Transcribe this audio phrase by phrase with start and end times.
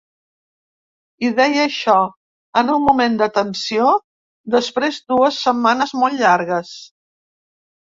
[1.27, 1.97] I deia això:
[2.63, 3.93] En un moment de tensió,
[4.57, 6.77] després dues setmanes molt llargues.